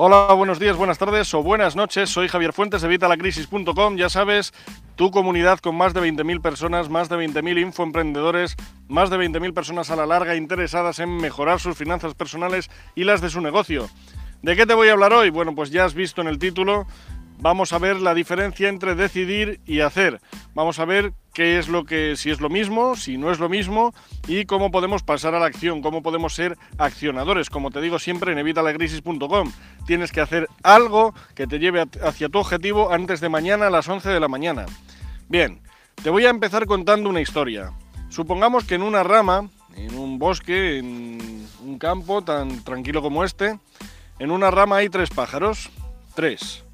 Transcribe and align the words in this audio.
Hola, 0.00 0.32
buenos 0.32 0.60
días, 0.60 0.76
buenas 0.76 0.96
tardes 0.96 1.34
o 1.34 1.42
buenas 1.42 1.74
noches. 1.74 2.08
Soy 2.08 2.28
Javier 2.28 2.52
Fuentes 2.52 2.82
de 2.82 2.86
Vitalacrisis.com. 2.86 3.96
Ya 3.96 4.08
sabes, 4.08 4.54
tu 4.94 5.10
comunidad 5.10 5.58
con 5.58 5.74
más 5.74 5.92
de 5.92 6.00
20.000 6.00 6.40
personas, 6.40 6.88
más 6.88 7.08
de 7.08 7.16
20.000 7.16 7.60
infoemprendedores, 7.62 8.54
más 8.86 9.10
de 9.10 9.16
20.000 9.16 9.52
personas 9.52 9.90
a 9.90 9.96
la 9.96 10.06
larga 10.06 10.36
interesadas 10.36 11.00
en 11.00 11.16
mejorar 11.16 11.58
sus 11.58 11.76
finanzas 11.76 12.14
personales 12.14 12.70
y 12.94 13.02
las 13.02 13.20
de 13.20 13.28
su 13.28 13.40
negocio. 13.40 13.88
¿De 14.40 14.54
qué 14.54 14.66
te 14.66 14.74
voy 14.74 14.86
a 14.86 14.92
hablar 14.92 15.12
hoy? 15.12 15.30
Bueno, 15.30 15.56
pues 15.56 15.70
ya 15.70 15.84
has 15.84 15.94
visto 15.94 16.20
en 16.20 16.28
el 16.28 16.38
título, 16.38 16.86
vamos 17.40 17.72
a 17.72 17.80
ver 17.80 17.98
la 17.98 18.14
diferencia 18.14 18.68
entre 18.68 18.94
decidir 18.94 19.60
y 19.66 19.80
hacer. 19.80 20.20
Vamos 20.54 20.78
a 20.78 20.84
ver 20.84 21.12
qué 21.38 21.56
es 21.56 21.68
lo 21.68 21.84
que, 21.84 22.16
si 22.16 22.32
es 22.32 22.40
lo 22.40 22.48
mismo, 22.48 22.96
si 22.96 23.16
no 23.16 23.30
es 23.30 23.38
lo 23.38 23.48
mismo 23.48 23.94
y 24.26 24.44
cómo 24.44 24.72
podemos 24.72 25.04
pasar 25.04 25.36
a 25.36 25.38
la 25.38 25.46
acción, 25.46 25.82
cómo 25.82 26.02
podemos 26.02 26.34
ser 26.34 26.58
accionadores. 26.78 27.48
Como 27.48 27.70
te 27.70 27.80
digo 27.80 28.00
siempre 28.00 28.32
en 28.32 28.38
evitalacrisis.com, 28.38 29.52
tienes 29.86 30.10
que 30.10 30.20
hacer 30.20 30.48
algo 30.64 31.14
que 31.36 31.46
te 31.46 31.60
lleve 31.60 31.84
hacia 32.02 32.28
tu 32.28 32.40
objetivo 32.40 32.92
antes 32.92 33.20
de 33.20 33.28
mañana 33.28 33.68
a 33.68 33.70
las 33.70 33.88
11 33.88 34.08
de 34.08 34.18
la 34.18 34.26
mañana. 34.26 34.66
Bien, 35.28 35.60
te 36.02 36.10
voy 36.10 36.26
a 36.26 36.30
empezar 36.30 36.66
contando 36.66 37.08
una 37.08 37.20
historia. 37.20 37.72
Supongamos 38.08 38.64
que 38.64 38.74
en 38.74 38.82
una 38.82 39.04
rama, 39.04 39.48
en 39.76 39.96
un 39.96 40.18
bosque, 40.18 40.78
en 40.78 41.46
un 41.64 41.78
campo 41.78 42.22
tan 42.22 42.64
tranquilo 42.64 43.00
como 43.00 43.22
este, 43.22 43.60
en 44.18 44.32
una 44.32 44.50
rama 44.50 44.78
hay 44.78 44.88
tres 44.88 45.10
pájaros. 45.10 45.70
Tres 46.16 46.64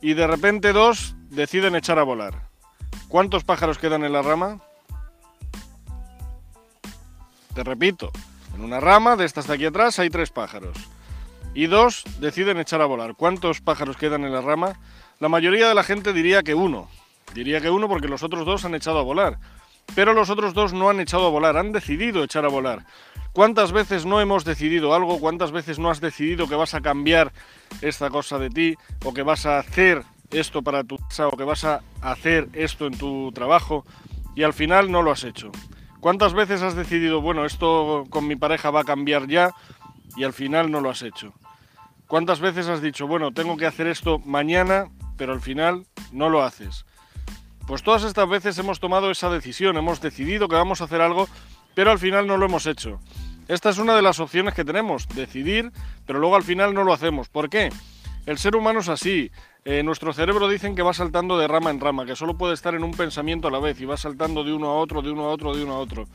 y 0.00 0.14
de 0.14 0.28
repente 0.28 0.72
dos 0.72 1.16
deciden 1.30 1.74
echar 1.74 1.98
a 1.98 2.04
volar. 2.04 2.47
¿Cuántos 3.08 3.42
pájaros 3.42 3.78
quedan 3.78 4.04
en 4.04 4.12
la 4.12 4.20
rama? 4.20 4.60
Te 7.54 7.64
repito, 7.64 8.12
en 8.54 8.62
una 8.62 8.80
rama 8.80 9.16
de 9.16 9.24
estas 9.24 9.46
de 9.46 9.54
aquí 9.54 9.64
atrás 9.64 9.98
hay 9.98 10.10
tres 10.10 10.30
pájaros. 10.30 10.76
Y 11.54 11.66
dos 11.66 12.04
deciden 12.20 12.58
echar 12.58 12.82
a 12.82 12.86
volar. 12.86 13.14
¿Cuántos 13.14 13.62
pájaros 13.62 13.96
quedan 13.96 14.24
en 14.24 14.32
la 14.32 14.42
rama? 14.42 14.78
La 15.20 15.28
mayoría 15.30 15.68
de 15.68 15.74
la 15.74 15.82
gente 15.82 16.12
diría 16.12 16.42
que 16.42 16.54
uno. 16.54 16.88
Diría 17.34 17.62
que 17.62 17.70
uno 17.70 17.88
porque 17.88 18.08
los 18.08 18.22
otros 18.22 18.44
dos 18.44 18.66
han 18.66 18.74
echado 18.74 18.98
a 18.98 19.02
volar. 19.02 19.38
Pero 19.94 20.12
los 20.12 20.28
otros 20.28 20.52
dos 20.52 20.74
no 20.74 20.90
han 20.90 21.00
echado 21.00 21.26
a 21.26 21.30
volar, 21.30 21.56
han 21.56 21.72
decidido 21.72 22.22
echar 22.22 22.44
a 22.44 22.48
volar. 22.48 22.84
¿Cuántas 23.32 23.72
veces 23.72 24.04
no 24.04 24.20
hemos 24.20 24.44
decidido 24.44 24.94
algo? 24.94 25.18
¿Cuántas 25.18 25.50
veces 25.50 25.78
no 25.78 25.90
has 25.90 26.00
decidido 26.00 26.46
que 26.46 26.56
vas 26.56 26.74
a 26.74 26.82
cambiar 26.82 27.32
esta 27.80 28.10
cosa 28.10 28.38
de 28.38 28.50
ti? 28.50 28.74
¿O 29.04 29.14
que 29.14 29.22
vas 29.22 29.46
a 29.46 29.58
hacer 29.58 30.04
esto 30.30 30.62
para 30.62 30.84
tu 30.84 30.98
casa? 30.98 31.28
¿O 31.28 31.36
que 31.36 31.44
vas 31.44 31.64
a 31.64 31.82
hacer 32.00 32.48
esto 32.52 32.86
en 32.86 32.96
tu 32.96 33.32
trabajo? 33.32 33.84
Y 34.34 34.42
al 34.42 34.52
final 34.52 34.90
no 34.90 35.02
lo 35.02 35.10
has 35.10 35.24
hecho. 35.24 35.50
¿Cuántas 36.00 36.32
veces 36.32 36.62
has 36.62 36.76
decidido, 36.76 37.20
bueno, 37.20 37.44
esto 37.44 38.06
con 38.10 38.26
mi 38.26 38.36
pareja 38.36 38.70
va 38.70 38.82
a 38.82 38.84
cambiar 38.84 39.26
ya? 39.26 39.52
Y 40.16 40.24
al 40.24 40.32
final 40.32 40.70
no 40.70 40.80
lo 40.80 40.90
has 40.90 41.02
hecho. 41.02 41.32
¿Cuántas 42.06 42.40
veces 42.40 42.68
has 42.68 42.80
dicho, 42.80 43.06
bueno, 43.06 43.32
tengo 43.32 43.56
que 43.56 43.66
hacer 43.66 43.86
esto 43.86 44.18
mañana, 44.20 44.90
pero 45.16 45.32
al 45.32 45.40
final 45.40 45.86
no 46.12 46.30
lo 46.30 46.42
haces? 46.42 46.86
Pues 47.66 47.82
todas 47.82 48.04
estas 48.04 48.28
veces 48.28 48.56
hemos 48.58 48.80
tomado 48.80 49.10
esa 49.10 49.28
decisión, 49.28 49.76
hemos 49.76 50.00
decidido 50.00 50.48
que 50.48 50.54
vamos 50.54 50.80
a 50.80 50.84
hacer 50.84 51.02
algo, 51.02 51.28
pero 51.74 51.90
al 51.90 51.98
final 51.98 52.26
no 52.26 52.38
lo 52.38 52.46
hemos 52.46 52.66
hecho. 52.66 52.98
Esta 53.46 53.68
es 53.70 53.78
una 53.78 53.94
de 53.94 54.02
las 54.02 54.20
opciones 54.20 54.54
que 54.54 54.64
tenemos, 54.64 55.06
decidir, 55.08 55.70
pero 56.06 56.18
luego 56.18 56.36
al 56.36 56.44
final 56.44 56.72
no 56.72 56.84
lo 56.84 56.92
hacemos. 56.92 57.28
¿Por 57.28 57.50
qué? 57.50 57.70
El 58.24 58.38
ser 58.38 58.56
humano 58.56 58.80
es 58.80 58.88
así. 58.88 59.30
Eh, 59.70 59.82
nuestro 59.82 60.14
cerebro 60.14 60.48
dicen 60.48 60.74
que 60.74 60.80
va 60.80 60.94
saltando 60.94 61.36
de 61.36 61.46
rama 61.46 61.68
en 61.68 61.78
rama, 61.78 62.06
que 62.06 62.16
solo 62.16 62.38
puede 62.38 62.54
estar 62.54 62.74
en 62.74 62.82
un 62.82 62.92
pensamiento 62.92 63.48
a 63.48 63.50
la 63.50 63.58
vez 63.58 63.78
y 63.82 63.84
va 63.84 63.98
saltando 63.98 64.42
de 64.42 64.54
uno 64.54 64.68
a 64.68 64.76
otro, 64.76 65.02
de 65.02 65.10
uno 65.10 65.24
a 65.24 65.28
otro, 65.28 65.54
de 65.54 65.62
uno 65.62 65.74
a 65.74 65.78
otro. 65.78 66.06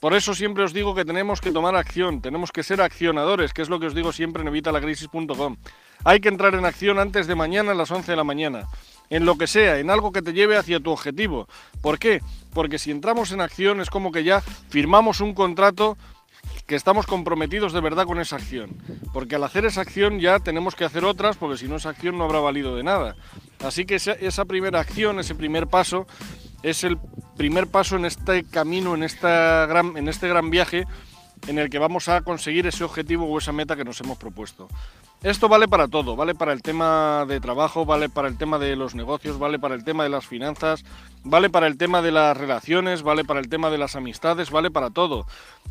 Por 0.00 0.14
eso 0.14 0.34
siempre 0.34 0.64
os 0.64 0.72
digo 0.72 0.94
que 0.94 1.04
tenemos 1.04 1.42
que 1.42 1.52
tomar 1.52 1.76
acción, 1.76 2.22
tenemos 2.22 2.52
que 2.52 2.62
ser 2.62 2.80
accionadores, 2.80 3.52
que 3.52 3.60
es 3.60 3.68
lo 3.68 3.78
que 3.78 3.88
os 3.88 3.94
digo 3.94 4.12
siempre 4.12 4.40
en 4.40 4.48
evitalacrisis.com. 4.48 5.56
Hay 6.04 6.20
que 6.20 6.30
entrar 6.30 6.54
en 6.54 6.64
acción 6.64 6.98
antes 6.98 7.26
de 7.26 7.34
mañana 7.34 7.72
a 7.72 7.74
las 7.74 7.90
11 7.90 8.12
de 8.12 8.16
la 8.16 8.24
mañana 8.24 8.66
en 9.10 9.26
lo 9.26 9.36
que 9.36 9.46
sea, 9.46 9.78
en 9.78 9.90
algo 9.90 10.10
que 10.10 10.22
te 10.22 10.32
lleve 10.32 10.56
hacia 10.56 10.80
tu 10.80 10.90
objetivo. 10.90 11.48
¿Por 11.82 11.98
qué? 11.98 12.22
Porque 12.54 12.78
si 12.78 12.90
entramos 12.90 13.30
en 13.30 13.42
acción 13.42 13.80
es 13.82 13.90
como 13.90 14.10
que 14.10 14.24
ya 14.24 14.40
firmamos 14.40 15.20
un 15.20 15.34
contrato 15.34 15.98
que 16.66 16.74
estamos 16.74 17.06
comprometidos 17.06 17.72
de 17.72 17.80
verdad 17.80 18.06
con 18.06 18.20
esa 18.20 18.36
acción. 18.36 18.76
Porque 19.12 19.36
al 19.36 19.44
hacer 19.44 19.64
esa 19.64 19.82
acción 19.82 20.18
ya 20.18 20.38
tenemos 20.38 20.74
que 20.74 20.84
hacer 20.84 21.04
otras, 21.04 21.36
porque 21.36 21.58
si 21.58 21.68
no 21.68 21.76
esa 21.76 21.90
acción 21.90 22.18
no 22.18 22.24
habrá 22.24 22.40
valido 22.40 22.76
de 22.76 22.82
nada. 22.82 23.16
Así 23.64 23.86
que 23.86 23.94
esa, 23.94 24.44
primera 24.44 24.80
acción, 24.80 25.20
ese 25.20 25.34
primer 25.34 25.66
paso, 25.66 26.06
es 26.62 26.84
el 26.84 26.98
primer 27.36 27.68
paso 27.68 27.96
en 27.96 28.04
este 28.04 28.44
camino, 28.44 28.94
en, 28.94 29.02
esta 29.02 29.66
gran, 29.66 29.96
en 29.96 30.08
este 30.08 30.28
gran 30.28 30.50
viaje 30.50 30.84
en 31.46 31.58
el 31.58 31.70
que 31.70 31.78
vamos 31.78 32.08
a 32.08 32.22
conseguir 32.22 32.66
ese 32.66 32.84
objetivo 32.84 33.26
o 33.26 33.38
esa 33.38 33.52
meta 33.52 33.76
que 33.76 33.84
nos 33.84 34.00
hemos 34.00 34.18
propuesto. 34.18 34.68
Esto 35.22 35.48
vale 35.48 35.66
para 35.66 35.88
todo, 35.88 36.14
vale 36.14 36.34
para 36.34 36.52
el 36.52 36.62
tema 36.62 37.24
de 37.26 37.40
trabajo, 37.40 37.84
vale 37.84 38.08
para 38.08 38.28
el 38.28 38.36
tema 38.36 38.58
de 38.58 38.76
los 38.76 38.94
negocios, 38.94 39.38
vale 39.38 39.58
para 39.58 39.74
el 39.74 39.82
tema 39.82 40.04
de 40.04 40.10
las 40.10 40.26
finanzas, 40.26 40.84
vale 41.24 41.48
para 41.50 41.66
el 41.66 41.78
tema 41.78 42.02
de 42.02 42.12
las 42.12 42.36
relaciones, 42.36 43.02
vale 43.02 43.24
para 43.24 43.40
el 43.40 43.48
tema 43.48 43.70
de 43.70 43.78
las 43.78 43.96
amistades, 43.96 44.50
vale 44.50 44.70
para 44.70 44.90
todo. 44.90 45.26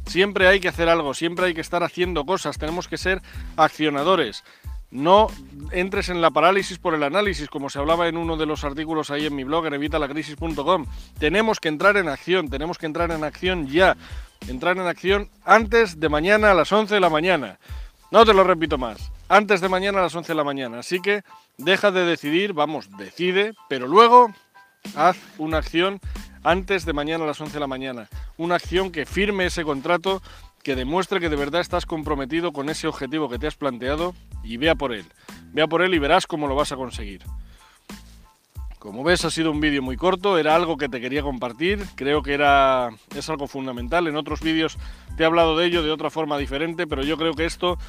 Siempre 0.08 0.48
hay 0.48 0.60
que 0.60 0.68
hacer 0.68 0.90
algo, 0.90 1.14
siempre 1.14 1.46
hay 1.46 1.54
que 1.54 1.62
estar 1.62 1.84
haciendo 1.84 2.26
cosas, 2.26 2.58
tenemos 2.58 2.88
que 2.88 2.98
ser 2.98 3.22
accionadores. 3.56 4.44
No 4.90 5.28
entres 5.72 6.10
en 6.10 6.22
la 6.22 6.32
parálisis 6.32 6.80
por 6.80 6.94
el 6.96 7.04
análisis, 7.04 7.48
como 7.50 7.70
se 7.70 7.80
hablaba 7.80 8.08
en 8.08 8.18
uno 8.18 8.38
de 8.38 8.46
los 8.46 8.64
artículos 8.64 9.12
ahí 9.12 9.26
en 9.26 9.36
mi 9.36 9.44
blog 9.44 9.68
en 9.68 9.74
evitalacrisis.com. 9.76 10.86
Tenemos 11.20 11.60
que 11.60 11.68
entrar 11.68 11.98
en 11.98 12.08
acción, 12.08 12.50
tenemos 12.50 12.78
que 12.78 12.88
entrar 12.88 13.12
en 13.12 13.24
acción 13.24 13.68
ya. 13.68 13.96
Entrar 14.48 14.78
en 14.78 14.88
acción 14.88 15.30
antes 15.44 16.00
de 16.00 16.10
mañana 16.10 16.52
a 16.52 16.54
las 16.54 16.72
11 16.72 16.94
de 16.94 17.00
la 17.00 17.10
mañana. 17.10 17.60
No 18.12 18.26
te 18.26 18.34
lo 18.34 18.44
repito 18.44 18.78
más 18.78 19.12
antes 19.30 19.62
de 19.62 19.70
mañana 19.70 20.00
a 20.00 20.04
las 20.04 20.16
11 20.16 20.32
de 20.32 20.36
la 20.36 20.44
mañana. 20.44 20.80
Así 20.80 21.02
que 21.02 21.24
deja 21.58 21.92
de 21.92 22.06
decidir, 22.06 22.54
vamos, 22.54 22.90
decide, 22.98 23.54
pero 23.70 23.88
luego 23.88 24.34
haz 24.96 25.18
una 25.38 25.58
acción 25.58 26.00
antes 26.44 26.86
de 26.86 26.94
mañana 26.94 27.24
a 27.24 27.28
las 27.28 27.42
11 27.42 27.54
de 27.54 27.60
la 27.60 27.68
mañana. 27.68 28.08
Una 28.38 28.56
acción 28.56 28.92
que 28.92 29.06
firme 29.06 29.46
ese 29.46 29.64
contrato, 29.64 30.22
que 30.64 30.76
demuestre 30.76 31.20
que 31.20 31.30
de 31.30 31.36
verdad 31.36 31.62
estás 31.62 31.86
comprometido 31.86 32.54
con 32.54 32.70
ese 32.70 32.88
objetivo 32.88 33.30
que 33.30 33.40
te 33.40 33.48
has 33.48 33.56
planteado 33.56 34.14
y 34.44 34.58
vea 34.58 34.76
por 34.76 34.94
él. 34.94 35.06
Vea 35.54 35.68
por 35.68 35.82
él 35.82 35.94
y 35.94 36.00
verás 36.00 36.28
cómo 36.28 36.48
lo 36.48 36.56
vas 36.56 36.72
a 36.72 36.76
conseguir. 36.76 37.24
Como 38.86 39.04
ves 39.04 39.26
ha 39.26 39.32
sido 39.32 39.50
un 39.50 39.60
vídeo 39.60 39.82
muy 39.82 39.98
corto, 39.98 40.38
era 40.38 40.54
algo 40.54 40.78
que 40.78 40.88
te 40.88 41.02
quería 41.02 41.24
compartir, 41.24 41.84
creo 41.96 42.22
que 42.22 42.36
era, 42.36 42.92
es 43.16 43.28
algo 43.32 43.48
fundamental, 43.48 44.06
en 44.06 44.16
otros 44.16 44.42
vídeos 44.42 44.78
te 45.18 45.24
he 45.24 45.26
hablado 45.26 45.58
de 45.58 45.66
ello 45.66 45.82
de 45.82 45.90
otra 45.90 46.12
forma 46.12 46.38
diferente, 46.38 46.86
pero 46.86 47.02
yo 47.02 47.18
creo 47.18 47.34
que 47.34 47.46
esto 47.46 47.80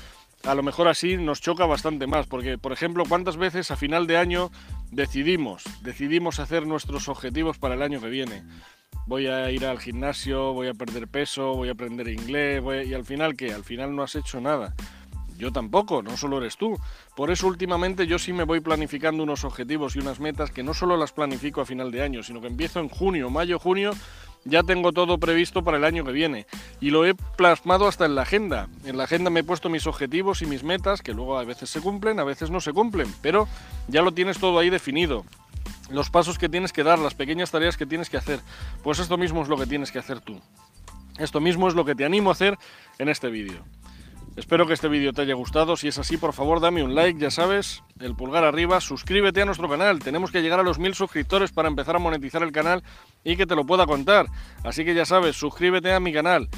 a 0.43 0.55
lo 0.55 0.63
mejor 0.63 0.89
así 0.89 1.19
nos 1.19 1.43
choca 1.43 1.67
bastante 1.67 2.07
más, 2.07 2.27
porque 2.27 2.57
por 2.57 2.73
ejemplo, 2.73 3.05
¿cuántas 3.07 3.37
veces 3.37 3.71
a 3.71 3.77
final 3.77 4.07
de 4.07 4.17
año 4.17 4.51
decidimos, 4.91 5.65
decidimos 5.83 6.41
hacer 6.41 6.67
nuestros 6.67 7.11
objetivos 7.11 7.59
para 7.59 7.75
el 7.75 7.83
año 7.83 8.01
que 8.01 8.09
viene? 8.09 8.43
Voy 9.07 9.27
a 9.27 9.51
ir 9.51 9.67
al 9.67 9.79
gimnasio, 9.79 10.55
voy 10.55 10.69
a 10.69 10.75
perder 10.75 11.09
peso, 11.09 11.53
voy 11.53 11.69
a 11.69 11.73
aprender 11.73 12.09
inglés, 12.09 12.63
y 12.89 12.95
al 12.95 13.05
final 13.05 13.37
¿qué? 13.37 13.53
Al 13.53 13.65
final 13.65 13.95
no 13.95 14.03
has 14.03 14.15
hecho 14.15 14.41
nada. 14.41 14.75
Yo 15.39 15.53
tampoco, 15.53 16.03
no 16.03 16.17
solo 16.17 16.39
eres 16.39 16.57
tú. 16.57 16.79
Por 17.15 17.31
eso 17.31 17.47
últimamente 17.47 18.07
yo 18.07 18.19
sí 18.19 18.33
me 18.33 18.45
voy 18.45 18.61
planificando 18.61 19.23
unos 19.23 19.45
objetivos 19.45 19.97
y 19.97 19.99
unas 19.99 20.21
metas 20.21 20.51
que 20.51 20.63
no 20.63 20.75
solo 20.75 20.97
las 20.97 21.13
planifico 21.13 21.61
a 21.61 21.67
final 21.67 21.91
de 21.91 22.03
año, 22.03 22.23
sino 22.23 22.41
que 22.41 22.47
empiezo 22.47 22.81
en 22.81 22.89
junio, 22.89 23.31
mayo, 23.31 23.59
junio 23.59 23.93
ya 24.47 24.63
tengo 24.63 24.93
todo 24.93 25.19
previsto 25.19 25.63
para 25.65 25.77
el 25.77 25.85
año 25.85 26.05
que 26.05 26.13
viene 26.13 26.47
y 26.81 26.91
lo 26.91 27.05
he 27.05 27.15
plasmado 27.15 27.89
hasta 27.89 28.07
en 28.07 28.15
la 28.15 28.23
agenda. 28.23 28.69
En 28.85 28.97
la 28.97 29.05
agenda 29.05 29.29
me 29.29 29.41
he 29.41 29.45
puesto 29.45 29.69
mis 29.69 29.87
objetivos 29.87 30.41
y 30.43 30.47
mis 30.47 30.63
metas, 30.63 31.03
que 31.03 31.13
luego 31.13 31.39
a 31.39 31.45
veces 31.45 31.69
se 31.69 31.81
cumplen, 31.81 32.21
a 32.21 32.25
veces 32.25 32.51
no 32.51 32.61
se 32.61 32.73
cumplen, 32.73 33.13
pero 33.21 33.49
ya 33.89 34.03
lo 34.03 34.13
tienes 34.13 34.39
todo 34.39 34.59
ahí 34.59 34.71
definido. 34.71 35.25
Los 35.91 36.11
pasos 36.11 36.39
que 36.39 36.49
tienes 36.49 36.73
que 36.73 36.85
dar, 36.85 36.99
las 36.99 37.15
pequeñas 37.15 37.51
tareas 37.51 37.77
que 37.77 37.87
tienes 37.87 38.09
que 38.09 38.17
hacer, 38.17 38.41
pues 38.83 38.99
esto 38.99 39.19
mismo 39.19 39.43
es 39.43 39.49
lo 39.49 39.57
que 39.57 39.67
tienes 39.67 39.91
que 39.91 39.99
hacer 39.99 40.21
tú. 40.21 40.41
Esto 41.19 41.41
mismo 41.41 41.69
es 41.69 41.75
lo 41.75 41.85
que 41.85 41.95
te 41.95 42.05
animo 42.05 42.31
a 42.31 42.33
hacer 42.33 42.59
en 42.99 43.09
este 43.09 43.29
vídeo. 43.31 43.65
Espero 44.37 44.67
que 44.67 44.75
este 44.75 44.89
vídeo 44.89 45.15
te 45.15 45.23
haya 45.23 45.35
gustado. 45.35 45.79
Si 45.79 45.89
es 45.89 45.99
así, 45.99 46.19
por 46.19 46.35
favor, 46.35 46.61
dame 46.61 46.83
un 46.83 46.95
like, 46.95 47.19
ya 47.19 47.31
sabes, 47.31 47.83
el 48.01 48.15
pulgar 48.15 48.45
arriba. 48.45 48.83
Suscríbete 48.83 49.41
a 49.41 49.47
nuestro 49.47 49.67
canal. 49.67 49.99
Tenemos 49.99 50.31
que 50.31 50.43
llegar 50.43 50.61
a 50.61 50.63
los 50.63 50.79
mil 50.79 50.95
suscriptores 50.95 51.53
para 51.53 51.69
empezar 51.69 51.97
a 51.97 51.99
monetizar 51.99 52.43
el 52.43 52.53
canal 52.53 52.83
y 53.25 53.37
que 53.37 53.47
te 53.47 53.57
lo 53.57 53.65
pueda 53.65 53.87
contar. 53.87 54.27
Así 54.63 54.85
que 54.85 54.95
ya 54.95 55.07
sabes, 55.07 55.37
suscríbete 55.37 55.91
a 55.95 56.01
mi 56.01 56.13
canal. 56.13 56.51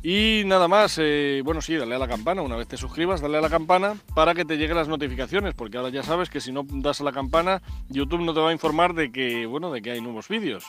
Y 0.00 0.42
nada 0.46 0.68
más, 0.68 0.96
eh, 1.00 1.42
bueno, 1.44 1.60
sí, 1.60 1.74
dale 1.74 1.96
a 1.96 1.98
la 1.98 2.06
campana. 2.06 2.40
Una 2.40 2.54
vez 2.54 2.68
te 2.68 2.76
suscribas, 2.76 3.20
dale 3.20 3.38
a 3.38 3.40
la 3.40 3.50
campana 3.50 3.96
para 4.14 4.32
que 4.34 4.44
te 4.44 4.56
lleguen 4.56 4.76
las 4.76 4.86
notificaciones, 4.86 5.54
porque 5.54 5.76
ahora 5.78 5.88
ya 5.88 6.04
sabes 6.04 6.30
que 6.30 6.40
si 6.40 6.52
no 6.52 6.64
das 6.68 7.00
a 7.00 7.04
la 7.04 7.12
campana, 7.12 7.62
YouTube 7.88 8.20
no 8.22 8.32
te 8.32 8.40
va 8.40 8.50
a 8.50 8.52
informar 8.52 8.94
de 8.94 9.10
que, 9.10 9.46
bueno, 9.46 9.72
de 9.72 9.82
que 9.82 9.90
hay 9.90 10.00
nuevos 10.00 10.28
vídeos. 10.28 10.66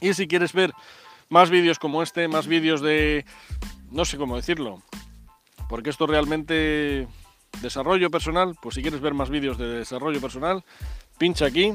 Y 0.00 0.12
si 0.12 0.28
quieres 0.28 0.52
ver 0.52 0.72
más 1.30 1.48
vídeos 1.48 1.78
como 1.78 2.02
este, 2.02 2.28
más 2.28 2.48
vídeos 2.48 2.82
de, 2.82 3.24
no 3.90 4.04
sé 4.04 4.18
cómo 4.18 4.36
decirlo, 4.36 4.82
porque 5.70 5.90
esto 5.90 6.08
realmente 6.08 7.06
desarrollo 7.62 8.10
personal, 8.10 8.56
pues 8.60 8.74
si 8.74 8.82
quieres 8.82 9.00
ver 9.00 9.14
más 9.14 9.30
vídeos 9.30 9.56
de 9.56 9.68
desarrollo 9.68 10.20
personal, 10.20 10.64
pincha 11.16 11.46
aquí 11.46 11.74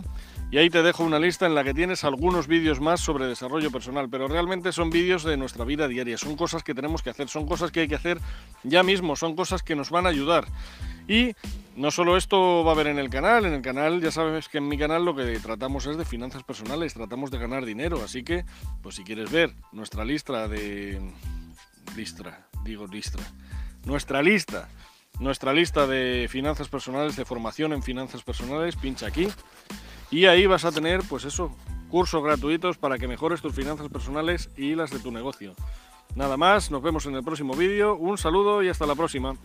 y 0.51 0.57
ahí 0.57 0.69
te 0.69 0.83
dejo 0.83 1.03
una 1.03 1.17
lista 1.17 1.45
en 1.45 1.55
la 1.55 1.63
que 1.63 1.73
tienes 1.73 2.03
algunos 2.03 2.47
vídeos 2.47 2.81
más 2.81 2.99
sobre 2.99 3.25
desarrollo 3.25 3.71
personal, 3.71 4.09
pero 4.09 4.27
realmente 4.27 4.73
son 4.73 4.89
vídeos 4.89 5.23
de 5.23 5.37
nuestra 5.37 5.63
vida 5.63 5.87
diaria, 5.87 6.17
son 6.17 6.35
cosas 6.35 6.61
que 6.61 6.75
tenemos 6.75 7.03
que 7.03 7.09
hacer, 7.09 7.29
son 7.29 7.47
cosas 7.47 7.71
que 7.71 7.79
hay 7.79 7.87
que 7.87 7.95
hacer 7.95 8.19
ya 8.63 8.83
mismo, 8.83 9.15
son 9.15 9.33
cosas 9.33 9.63
que 9.63 9.75
nos 9.77 9.89
van 9.91 10.07
a 10.07 10.09
ayudar. 10.09 10.45
Y 11.07 11.33
no 11.77 11.89
solo 11.89 12.17
esto 12.17 12.65
va 12.65 12.71
a 12.71 12.73
haber 12.73 12.87
en 12.87 12.99
el 12.99 13.09
canal, 13.09 13.45
en 13.45 13.53
el 13.53 13.61
canal 13.61 14.01
ya 14.01 14.11
sabes 14.11 14.49
que 14.49 14.57
en 14.57 14.67
mi 14.67 14.77
canal 14.77 15.05
lo 15.05 15.15
que 15.15 15.39
tratamos 15.39 15.85
es 15.85 15.95
de 15.95 16.03
finanzas 16.03 16.43
personales, 16.43 16.93
tratamos 16.93 17.31
de 17.31 17.37
ganar 17.37 17.63
dinero, 17.63 18.01
así 18.03 18.23
que 18.23 18.43
pues 18.83 18.95
si 18.95 19.05
quieres 19.05 19.31
ver 19.31 19.53
nuestra 19.71 20.03
lista 20.03 20.49
de 20.49 20.99
lista, 21.95 22.45
digo 22.65 22.87
lista, 22.87 23.19
nuestra 23.85 24.21
lista, 24.21 24.67
nuestra 25.19 25.53
lista 25.53 25.87
de 25.87 26.27
finanzas 26.29 26.67
personales, 26.67 27.15
de 27.15 27.25
formación 27.25 27.73
en 27.73 27.83
finanzas 27.83 28.23
personales, 28.23 28.75
pincha 28.75 29.07
aquí 29.07 29.27
y 30.11 30.25
ahí 30.25 30.45
vas 30.45 30.65
a 30.65 30.71
tener 30.71 31.01
pues 31.07 31.25
eso, 31.25 31.55
cursos 31.89 32.23
gratuitos 32.23 32.77
para 32.77 32.97
que 32.97 33.07
mejores 33.07 33.41
tus 33.41 33.53
finanzas 33.53 33.89
personales 33.89 34.49
y 34.57 34.75
las 34.75 34.91
de 34.91 34.99
tu 34.99 35.11
negocio. 35.11 35.53
Nada 36.15 36.37
más, 36.37 36.71
nos 36.71 36.81
vemos 36.81 37.05
en 37.05 37.15
el 37.15 37.23
próximo 37.23 37.55
vídeo, 37.55 37.95
un 37.95 38.17
saludo 38.17 38.63
y 38.63 38.69
hasta 38.69 38.85
la 38.85 38.95
próxima. 38.95 39.35